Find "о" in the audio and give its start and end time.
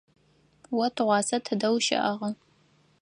0.85-0.87